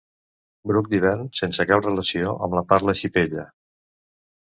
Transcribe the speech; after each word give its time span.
Bruc 0.71 0.89
d'hivern 0.93 1.29
sense 1.41 1.67
cap 1.73 1.85
relació 1.89 2.35
amb 2.49 2.59
la 2.61 2.67
parla 2.75 2.99
xipella. 3.05 3.49